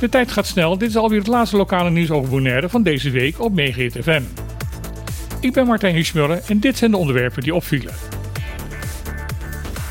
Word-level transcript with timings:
De 0.00 0.08
tijd 0.08 0.32
gaat 0.32 0.46
snel. 0.46 0.78
Dit 0.78 0.88
is 0.88 0.96
alweer 0.96 1.18
het 1.18 1.26
laatste 1.26 1.56
lokale 1.56 1.90
nieuws 1.90 2.10
over 2.10 2.30
Bonaire 2.30 2.68
van 2.68 2.82
deze 2.82 3.10
week 3.10 3.40
op 3.40 3.54
Megahit 3.54 3.96
FM. 4.02 4.22
Ik 5.40 5.52
ben 5.52 5.66
Martijn 5.66 5.94
Hiesmuller 5.94 6.42
en 6.46 6.60
dit 6.60 6.78
zijn 6.78 6.90
de 6.90 6.96
onderwerpen 6.96 7.42
die 7.42 7.54
opvielen. 7.54 7.94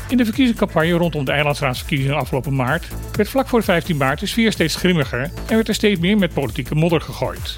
In 0.08 0.16
de 0.16 0.24
verkiezingscampagne 0.24 0.92
rondom 0.92 1.24
de 1.24 1.32
eilandsraadsverkiezingen 1.32 2.16
afgelopen 2.16 2.54
maart 2.54 2.88
werd 3.16 3.28
vlak 3.28 3.48
voor 3.48 3.62
15 3.62 3.96
maart 3.96 4.20
de 4.20 4.26
sfeer 4.26 4.52
steeds 4.52 4.76
grimmiger 4.76 5.30
en 5.46 5.54
werd 5.54 5.68
er 5.68 5.74
steeds 5.74 6.00
meer 6.00 6.18
met 6.18 6.32
politieke 6.32 6.74
modder 6.74 7.00
gegooid. 7.00 7.56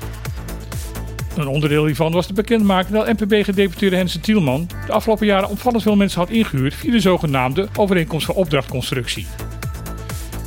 Een 1.37 1.47
onderdeel 1.47 1.87
hiervan 1.87 2.13
was 2.13 2.27
de 2.27 2.33
bekendmaking 2.33 2.95
dat 2.95 3.19
NPB-gedeputeerde 3.19 3.97
Hensen 3.97 4.21
Tielman 4.21 4.69
de 4.87 4.93
afgelopen 4.93 5.27
jaren 5.27 5.49
opvallend 5.49 5.83
veel 5.83 5.97
mensen 5.97 6.21
had 6.21 6.31
ingehuurd 6.31 6.75
via 6.75 6.91
de 6.91 7.01
zogenaamde 7.01 7.69
overeenkomst 7.77 8.27
van 8.27 8.35
opdrachtconstructie. 8.35 9.27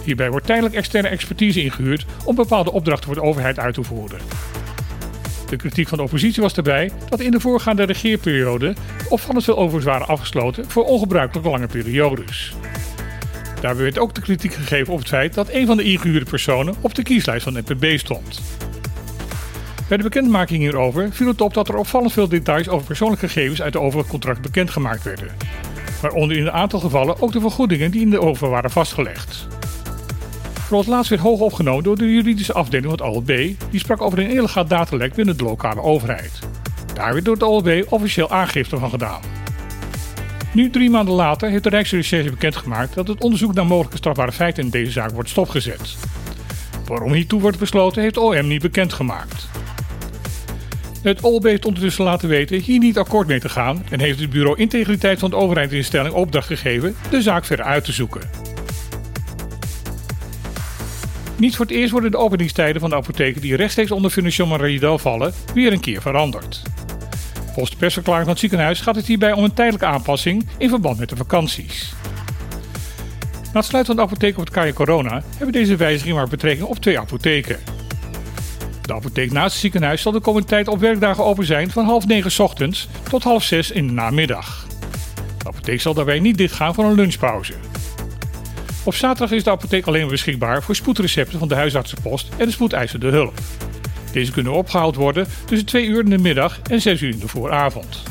Hierbij 0.04 0.30
wordt 0.30 0.46
tijdelijk 0.46 0.76
externe 0.76 1.08
expertise 1.08 1.64
ingehuurd 1.64 2.06
om 2.26 2.36
bepaalde 2.36 2.72
opdrachten 2.72 3.06
voor 3.06 3.16
de 3.16 3.28
overheid 3.28 3.60
uit 3.60 3.74
te 3.74 3.84
voeren. 3.84 4.20
De 5.50 5.56
kritiek 5.56 5.88
van 5.88 5.98
de 5.98 6.04
oppositie 6.04 6.42
was 6.42 6.54
daarbij 6.54 6.92
dat 7.10 7.20
in 7.20 7.32
de 7.32 7.40
voorgaande 7.40 7.84
regeerperiode 7.84 8.74
opvallend 9.10 9.44
veel 9.44 9.58
overigens 9.58 9.86
waren 9.86 10.08
afgesloten 10.08 10.70
voor 10.70 10.84
ongebruikelijk 10.84 11.48
lange 11.48 11.68
periodes. 11.68 12.54
Daarbij 13.62 13.84
werd 13.84 14.00
ook 14.00 14.16
de 14.16 14.22
kritiek 14.22 14.54
gegeven 14.54 14.94
op 14.94 15.00
het 15.00 15.08
feit 15.08 15.34
dat 15.34 15.50
een 15.52 15.66
van 15.66 15.78
de 15.78 15.84
ingehuurde 15.84 16.30
personen 16.30 16.76
op 16.82 16.96
de 16.96 17.04
kieslijst 17.04 17.44
van 17.44 17.54
NPB 17.54 17.98
stond. 17.98 18.42
Bij 19.88 19.98
de 19.98 20.04
bekendmaking 20.04 20.60
hierover 20.60 21.12
viel 21.12 21.28
het 21.28 21.42
op 21.42 21.54
dat 21.54 21.68
er 21.68 21.76
opvallend 21.76 22.14
veel 22.14 22.28
details 22.28 22.70
over 22.70 22.88
persoonlijke 22.88 23.28
gegevens 23.28 23.62
uit 23.62 23.74
de 23.74 23.80
overige 23.80 24.10
contract 24.10 24.42
bekendgemaakt 24.42 25.04
werden. 25.04 25.28
Waaronder 26.02 26.38
in 26.38 26.46
een 26.46 26.52
aantal 26.52 26.80
gevallen 26.80 27.22
ook 27.22 27.32
de 27.32 27.40
vergoedingen 27.40 27.92
die 27.92 28.02
in 28.02 28.10
de 28.10 28.22
over 28.22 28.50
waren 28.50 28.72
vastgelegd. 28.72 29.48
Vooral 30.70 30.88
het 30.88 30.96
laatst 30.96 31.10
werd 31.10 31.22
hoog 31.22 31.40
opgenomen 31.40 31.84
door 31.84 31.98
de 31.98 32.14
juridische 32.14 32.54
afdeling 32.54 32.90
van 32.90 33.08
het 33.08 33.16
OLB, 33.16 33.28
die 33.72 33.80
sprak 33.80 34.02
over 34.02 34.20
een 34.20 34.30
illegaal 34.30 34.68
datalek 34.68 35.14
binnen 35.14 35.38
de 35.38 35.44
lokale 35.44 35.82
overheid. 35.82 36.40
Daar 36.94 37.14
werd 37.14 37.26
door 37.26 37.34
het 37.34 37.44
OLB 37.44 37.86
officieel 37.90 38.30
aangifte 38.30 38.78
van 38.78 38.90
gedaan. 38.90 39.22
Nu, 40.54 40.70
drie 40.70 40.90
maanden 40.90 41.14
later, 41.14 41.50
heeft 41.50 41.64
de 41.64 41.70
Rijksrecherche 41.70 42.30
bekendgemaakt 42.30 42.94
dat 42.94 43.08
het 43.08 43.24
onderzoek 43.24 43.54
naar 43.54 43.66
mogelijke 43.66 43.98
strafbare 43.98 44.32
feiten 44.32 44.64
in 44.64 44.70
deze 44.70 44.92
zaak 44.92 45.12
wordt 45.12 45.30
stopgezet. 45.30 45.98
Waarom 46.86 47.14
hiertoe 47.14 47.42
wordt 47.42 47.60
besloten, 47.60 48.02
heeft 48.02 48.18
OM 48.18 48.48
niet 48.48 48.62
bekendgemaakt. 48.62 49.48
Het 51.02 51.22
OLB 51.22 51.44
heeft 51.44 51.66
ondertussen 51.66 52.04
laten 52.04 52.30
weten 52.30 52.60
hier 52.60 52.80
niet 52.80 52.98
akkoord 52.98 53.28
mee 53.28 53.40
te 53.40 53.50
gaan 53.50 53.84
en 53.90 54.00
heeft 54.00 54.20
het 54.20 54.30
Bureau 54.30 54.58
Integriteit 54.58 55.20
van 55.20 55.30
de 55.30 55.36
overheidsinstelling 55.36 56.14
opdracht 56.14 56.48
gegeven 56.48 56.96
de 57.10 57.22
zaak 57.22 57.46
verder 57.46 57.66
uit 57.66 57.84
te 57.86 57.92
zoeken. 57.92 58.49
Niet 61.40 61.56
voor 61.56 61.66
het 61.66 61.76
eerst 61.76 61.92
worden 61.92 62.12
de 62.12 62.18
openingstijden 62.18 62.82
van 62.82 62.90
de 62.90 62.96
apotheken 62.96 63.42
die 63.42 63.56
rechtstreeks 63.56 63.92
onder 63.92 64.12
Financial 64.12 64.48
Maridel 64.48 64.98
vallen 64.98 65.34
weer 65.54 65.74
een 65.74 65.80
keer 65.80 66.02
veranderd. 66.02 66.62
Volgens 67.46 67.70
de 67.70 67.78
persverklaring 67.78 68.24
van 68.24 68.34
het 68.34 68.42
ziekenhuis 68.42 68.82
gaat 68.82 68.96
het 68.96 69.06
hierbij 69.06 69.32
om 69.32 69.44
een 69.44 69.54
tijdelijke 69.54 69.86
aanpassing 69.86 70.48
in 70.58 70.70
verband 70.70 71.00
met 71.00 71.10
de 71.10 71.16
vakanties. 71.16 71.94
Na 73.54 73.60
het 73.60 73.66
sluiten 73.66 73.96
van 73.96 74.06
de 74.06 74.12
apotheek 74.12 74.38
op 74.38 74.46
het 74.46 74.54
KJ 74.54 74.74
Corona 74.74 75.24
hebben 75.30 75.52
deze 75.52 75.76
wijzigingen 75.76 76.16
maar 76.16 76.28
betrekking 76.28 76.68
op 76.68 76.78
twee 76.78 77.00
apotheken. 77.00 77.60
De 78.82 78.94
apotheek 78.94 79.32
naast 79.32 79.52
het 79.52 79.62
ziekenhuis 79.62 80.02
zal 80.02 80.12
de 80.12 80.20
komende 80.20 80.48
tijd 80.48 80.68
op 80.68 80.80
werkdagen 80.80 81.24
open 81.24 81.46
zijn 81.46 81.72
van 81.72 81.86
half 81.86 82.08
negen 82.08 82.44
ochtends 82.44 82.88
tot 83.10 83.24
half 83.24 83.44
zes 83.44 83.72
in 83.72 83.88
de 83.88 83.94
namiddag. 83.94 84.68
De 85.38 85.48
apotheek 85.48 85.82
zal 85.82 85.94
daarbij 85.94 86.20
niet 86.20 86.38
dichtgaan 86.38 86.74
voor 86.74 86.86
een 86.86 86.96
lunchpauze. 86.96 87.54
Op 88.84 88.96
zaterdag 88.96 89.32
is 89.32 89.44
de 89.44 89.50
apotheek 89.50 89.86
alleen 89.86 90.08
beschikbaar 90.08 90.64
voor 90.64 90.76
spoedrecepten 90.76 91.40
van 91.40 91.48
de 91.48 91.56
huisartsenpost 91.56 92.30
en 92.38 92.46
de 92.46 92.52
spoedeisende 92.52 93.10
hulp. 93.10 93.40
Deze 94.12 94.32
kunnen 94.32 94.54
opgehaald 94.54 94.96
worden 94.96 95.28
tussen 95.46 95.68
2 95.68 95.86
uur 95.86 96.04
in 96.04 96.10
de 96.10 96.18
middag 96.18 96.60
en 96.70 96.82
6 96.82 97.02
uur 97.02 97.10
in 97.10 97.20
de 97.20 97.28
vooravond. 97.28 98.04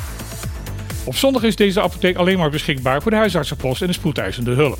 Op 1.03 1.15
zondag 1.15 1.43
is 1.43 1.55
deze 1.55 1.81
apotheek 1.81 2.15
alleen 2.15 2.37
maar 2.37 2.49
beschikbaar 2.49 3.01
voor 3.01 3.11
de 3.11 3.17
huisartsenpost 3.17 3.81
en 3.81 3.87
de 3.87 3.93
spoedeisende 3.93 4.51
hulp. 4.51 4.79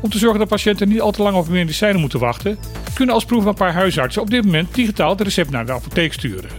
Om 0.00 0.10
te 0.10 0.18
zorgen 0.18 0.38
dat 0.38 0.48
patiënten 0.48 0.88
niet 0.88 1.00
al 1.00 1.12
te 1.12 1.22
lang 1.22 1.36
op 1.36 1.48
medicijnen 1.48 2.00
moeten 2.00 2.18
wachten, 2.18 2.58
kunnen 2.94 3.14
als 3.14 3.24
proef 3.24 3.44
een 3.44 3.54
paar 3.54 3.72
huisartsen 3.72 4.22
op 4.22 4.30
dit 4.30 4.44
moment 4.44 4.74
digitaal 4.74 5.16
de 5.16 5.24
recept 5.24 5.50
naar 5.50 5.66
de 5.66 5.72
apotheek 5.72 6.12
sturen. 6.12 6.50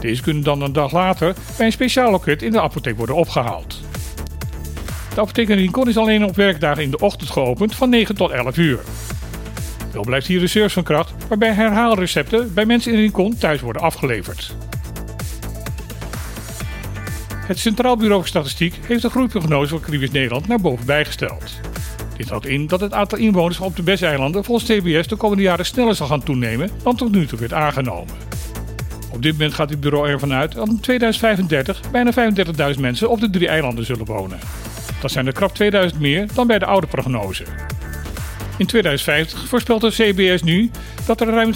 Deze 0.00 0.22
kunnen 0.22 0.42
dan 0.42 0.62
een 0.62 0.72
dag 0.72 0.92
later 0.92 1.34
bij 1.56 1.66
een 1.66 1.72
speciaal 1.72 2.10
loket 2.10 2.42
in 2.42 2.52
de 2.52 2.60
apotheek 2.60 2.96
worden 2.96 3.16
opgehaald. 3.16 3.85
De 5.16 5.22
apotheek 5.22 5.48
in 5.48 5.88
is 5.88 5.96
alleen 5.96 6.24
op 6.24 6.36
werkdagen 6.36 6.82
in 6.82 6.90
de 6.90 6.98
ochtend 6.98 7.30
geopend 7.30 7.74
van 7.74 7.88
9 7.88 8.14
tot 8.14 8.30
11 8.30 8.56
uur. 8.56 8.80
Wel 9.92 10.02
blijft 10.02 10.26
hier 10.26 10.40
reserve 10.40 10.74
van 10.74 10.82
kracht 10.82 11.12
waarbij 11.28 11.52
herhaalrecepten 11.52 12.54
bij 12.54 12.66
mensen 12.66 12.92
in 12.92 12.98
Rincon 12.98 13.36
thuis 13.36 13.60
worden 13.60 13.82
afgeleverd. 13.82 14.56
Het 17.46 17.58
Centraal 17.58 17.96
Bureau 17.96 18.20
voor 18.20 18.28
Statistiek 18.28 18.74
heeft 18.86 19.02
de 19.02 19.10
groeiprognose 19.10 19.70
voor 19.70 19.80
Caribisch 19.80 20.10
Nederland 20.10 20.48
naar 20.48 20.60
boven 20.60 20.86
bijgesteld. 20.86 21.60
Dit 22.16 22.28
houdt 22.28 22.46
in 22.46 22.66
dat 22.66 22.80
het 22.80 22.92
aantal 22.92 23.18
inwoners 23.18 23.60
op 23.60 23.76
de 23.76 23.82
Besseilanden 23.82 24.44
volgens 24.44 24.66
TBS 24.66 25.08
de 25.08 25.16
komende 25.16 25.42
jaren 25.42 25.66
sneller 25.66 25.94
zal 25.94 26.06
gaan 26.06 26.22
toenemen 26.22 26.70
dan 26.82 26.96
tot 26.96 27.12
nu 27.12 27.26
toe 27.26 27.38
werd 27.38 27.52
aangenomen. 27.52 28.14
Op 29.12 29.22
dit 29.22 29.32
moment 29.32 29.54
gaat 29.54 29.70
het 29.70 29.80
bureau 29.80 30.08
ervan 30.08 30.32
uit 30.32 30.52
dat 30.52 30.68
in 30.68 30.80
2035 30.80 31.80
bijna 31.90 32.12
35.000 32.74 32.80
mensen 32.80 33.10
op 33.10 33.20
de 33.20 33.30
drie 33.30 33.48
eilanden 33.48 33.84
zullen 33.84 34.06
wonen. 34.06 34.38
Dat 35.06 35.14
zijn 35.14 35.26
er 35.26 35.32
krap 35.32 35.54
2000 35.54 36.00
meer 36.00 36.26
dan 36.34 36.46
bij 36.46 36.58
de 36.58 36.64
oude 36.64 36.86
prognose. 36.86 37.44
In 38.58 38.66
2050 38.66 39.48
voorspelt 39.48 39.80
de 39.80 39.90
CBS 39.90 40.42
nu 40.42 40.70
dat 41.06 41.20
er 41.20 41.26
ruim 41.26 41.52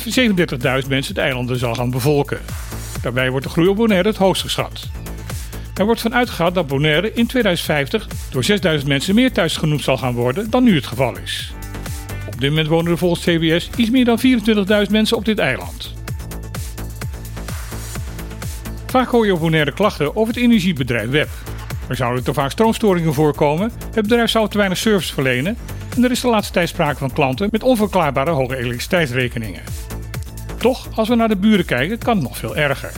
37.000 0.83 0.89
mensen 0.89 1.15
de 1.15 1.21
eilanden 1.21 1.59
zal 1.59 1.75
gaan 1.75 1.91
bevolken. 1.91 2.39
Daarbij 3.03 3.31
wordt 3.31 3.47
de 3.47 3.53
groei 3.53 3.69
op 3.69 3.77
Bonaire 3.77 4.09
het 4.09 4.17
hoogst 4.17 4.43
geschat. 4.43 4.89
Er 5.75 5.85
wordt 5.85 6.01
van 6.01 6.15
uitgegaan 6.15 6.53
dat 6.53 6.67
Bonaire 6.67 7.13
in 7.13 7.27
2050 7.27 8.09
door 8.31 8.45
6000 8.45 8.89
mensen 8.89 9.15
meer 9.15 9.33
thuis 9.33 9.57
genoemd 9.57 9.83
zal 9.83 9.97
gaan 9.97 10.15
worden 10.15 10.51
dan 10.51 10.65
nu 10.65 10.75
het 10.75 10.87
geval 10.87 11.19
is. 11.19 11.53
Op 12.27 12.41
dit 12.41 12.51
moment 12.51 12.69
wonen 12.69 12.93
er 12.93 12.99
volgens 12.99 13.25
CBS 13.25 13.71
iets 13.77 13.91
meer 13.91 14.05
dan 14.05 14.21
24.000 14.87 14.91
mensen 14.91 15.17
op 15.17 15.25
dit 15.25 15.39
eiland. 15.39 15.95
Vaak 18.87 19.09
hoor 19.09 19.27
je 19.27 19.35
op 19.35 19.41
Bonaire 19.41 19.73
klachten 19.73 20.17
over 20.17 20.35
het 20.35 20.43
energiebedrijf 20.43 21.11
Web. 21.11 21.29
Er 21.91 21.97
zouden 21.97 22.25
te 22.25 22.35
vaak 22.35 22.51
stroomstoringen 22.51 23.15
voorkomen, 23.15 23.73
het 23.95 24.03
bedrijf 24.03 24.31
zou 24.31 24.49
te 24.49 24.57
weinig 24.57 24.79
service 24.79 25.15
verlenen 25.15 25.57
en 25.97 26.05
er 26.05 26.11
is 26.11 26.21
de 26.21 26.29
laatste 26.29 26.53
tijd 26.53 26.69
sprake 26.69 26.99
van 26.99 27.13
klanten 27.13 27.49
met 27.51 27.63
onverklaarbare 27.63 28.31
hoge 28.31 28.57
elektriciteitsrekeningen. 28.57 29.63
Toch, 30.59 30.89
als 30.95 31.09
we 31.09 31.15
naar 31.15 31.29
de 31.29 31.37
buren 31.37 31.65
kijken, 31.65 31.99
kan 31.99 32.15
het 32.15 32.23
nog 32.23 32.37
veel 32.37 32.57
erger. 32.57 32.93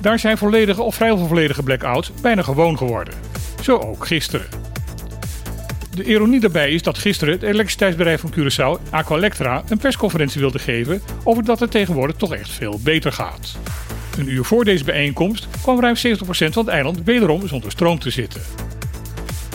Daar 0.00 0.18
zijn 0.18 0.38
volledige 0.38 0.82
of 0.82 0.94
vrijwel 0.94 1.26
volledige 1.26 1.62
blackouts 1.62 2.12
bijna 2.22 2.42
gewoon 2.42 2.78
geworden. 2.78 3.14
Zo 3.62 3.76
ook 3.76 4.06
gisteren. 4.06 4.46
De 5.94 6.04
ironie 6.04 6.40
daarbij 6.40 6.70
is 6.70 6.82
dat 6.82 6.98
gisteren 6.98 7.34
het 7.34 7.42
elektriciteitsbedrijf 7.42 8.20
van 8.20 8.32
Curaçao, 8.32 8.90
Aqualectra, 8.90 9.62
een 9.68 9.78
persconferentie 9.78 10.40
wilde 10.40 10.58
geven 10.58 11.02
over 11.24 11.44
dat 11.44 11.60
het 11.60 11.70
tegenwoordig 11.70 12.16
toch 12.16 12.34
echt 12.34 12.50
veel 12.50 12.80
beter 12.82 13.12
gaat. 13.12 13.56
Een 14.18 14.28
uur 14.28 14.44
voor 14.44 14.64
deze 14.64 14.84
bijeenkomst 14.84 15.48
kwam 15.62 15.80
ruim 15.80 15.94
70% 15.96 15.98
van 16.28 16.64
het 16.64 16.68
eiland 16.68 17.02
wederom 17.04 17.48
zonder 17.48 17.70
stroom 17.70 17.98
te 17.98 18.10
zitten. 18.10 18.42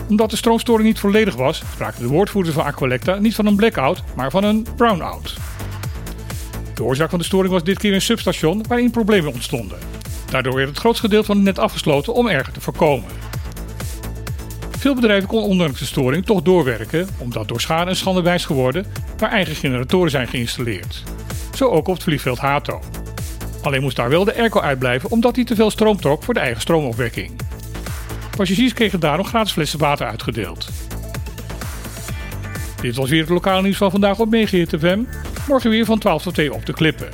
Omdat 0.09 0.29
de 0.29 0.35
stroomstoring 0.35 0.87
niet 0.87 0.99
volledig 0.99 1.35
was, 1.35 1.63
spraken 1.71 2.01
de 2.01 2.07
woordvoerders 2.07 2.55
van 2.55 2.65
Aqualectra 2.65 3.15
niet 3.15 3.35
van 3.35 3.45
een 3.45 3.55
blackout, 3.55 4.03
maar 4.15 4.31
van 4.31 4.43
een 4.43 4.67
brownout. 4.75 5.35
De 6.73 6.83
oorzaak 6.83 7.09
van 7.09 7.19
de 7.19 7.25
storing 7.25 7.53
was 7.53 7.63
dit 7.63 7.77
keer 7.77 7.93
een 7.93 8.01
substation 8.01 8.65
waarin 8.67 8.91
problemen 8.91 9.33
ontstonden. 9.33 9.77
Daardoor 10.29 10.55
werd 10.55 10.69
het 10.69 10.77
grootste 10.77 11.05
gedeelte 11.05 11.25
van 11.25 11.35
het 11.35 11.45
net 11.45 11.59
afgesloten 11.59 12.13
om 12.13 12.27
erger 12.27 12.53
te 12.53 12.61
voorkomen. 12.61 13.09
Veel 14.77 14.95
bedrijven 14.95 15.27
konden 15.27 15.49
ondanks 15.49 15.79
de 15.79 15.85
storing 15.85 16.25
toch 16.25 16.41
doorwerken, 16.41 17.07
omdat 17.17 17.47
door 17.47 17.61
schade 17.61 17.89
en 17.89 17.95
schande 17.95 18.21
wijs 18.21 18.45
geworden 18.45 18.85
waar 19.17 19.31
eigen 19.31 19.55
generatoren 19.55 20.11
zijn 20.11 20.27
geïnstalleerd. 20.27 21.03
Zo 21.55 21.69
ook 21.69 21.87
op 21.87 21.93
het 21.93 22.03
vliegveld 22.03 22.39
Hato. 22.39 22.81
Alleen 23.63 23.81
moest 23.81 23.95
daar 23.95 24.09
wel 24.09 24.23
de 24.23 24.37
airco 24.37 24.59
uitblijven 24.59 25.11
omdat 25.11 25.35
hij 25.35 25.45
te 25.45 25.55
veel 25.55 25.71
stroom 25.71 25.97
trok 25.97 26.23
voor 26.23 26.33
de 26.33 26.39
eigen 26.39 26.61
stroomopwekking. 26.61 27.31
Passagiers 28.35 28.73
kregen 28.73 28.99
daarom 28.99 29.25
gratis 29.25 29.51
flessen 29.51 29.79
water 29.79 30.07
uitgedeeld. 30.07 30.69
Dit 32.81 32.95
was 32.95 33.09
weer 33.09 33.21
het 33.21 33.29
lokale 33.29 33.61
nieuws 33.61 33.77
van 33.77 33.91
vandaag 33.91 34.19
op 34.19 34.29
Megahit. 34.29 34.95
Morgen 35.47 35.69
weer 35.69 35.85
van 35.85 35.99
12 35.99 36.23
tot 36.23 36.33
2 36.33 36.53
op 36.53 36.65
de 36.65 36.73
klippen. 36.73 37.09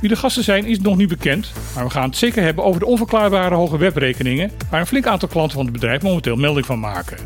Wie 0.00 0.08
de 0.08 0.16
gasten 0.16 0.44
zijn 0.44 0.64
is 0.64 0.80
nog 0.80 0.96
niet 0.96 1.08
bekend, 1.08 1.52
maar 1.74 1.84
we 1.84 1.90
gaan 1.90 2.08
het 2.08 2.16
zeker 2.16 2.42
hebben 2.42 2.64
over 2.64 2.80
de 2.80 2.86
onverklaarbare 2.86 3.54
hoge 3.54 3.78
webrekeningen 3.78 4.50
waar 4.70 4.80
een 4.80 4.86
flink 4.86 5.06
aantal 5.06 5.28
klanten 5.28 5.56
van 5.56 5.64
het 5.64 5.72
bedrijf 5.72 6.02
momenteel 6.02 6.36
melding 6.36 6.66
van 6.66 6.80
maken. 6.80 7.18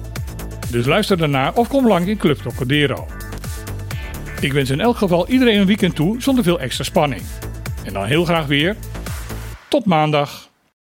Dus 0.70 0.86
luister 0.86 1.16
daarna 1.16 1.52
of 1.54 1.68
kom 1.68 1.86
lang 1.86 2.06
in 2.06 2.16
Club 2.16 2.38
Trocadero. 2.38 3.06
Ik 4.40 4.52
wens 4.52 4.70
in 4.70 4.80
elk 4.80 4.96
geval 4.96 5.28
iedereen 5.28 5.60
een 5.60 5.66
weekend 5.66 5.94
toe 5.94 6.22
zonder 6.22 6.44
veel 6.44 6.60
extra 6.60 6.84
spanning. 6.84 7.22
En 7.88 7.94
dan 7.94 8.04
heel 8.04 8.24
graag 8.24 8.46
weer. 8.46 8.76
Tot 9.68 9.84
maandag. 9.84 10.47